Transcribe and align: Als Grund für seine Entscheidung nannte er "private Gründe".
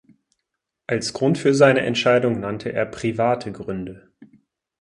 Als 0.87 1.13
Grund 1.13 1.37
für 1.37 1.53
seine 1.53 1.81
Entscheidung 1.81 2.39
nannte 2.39 2.73
er 2.73 2.87
"private 2.87 3.51
Gründe". 3.51 4.09